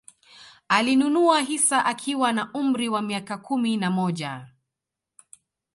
Alinunua 0.67 1.41
hisa 1.41 1.85
akiwa 1.85 2.31
na 2.31 2.51
umri 2.53 2.89
wa 2.89 3.01
miaka 3.01 3.37
kumi 3.37 3.77
na 3.77 3.91
moja 3.91 4.47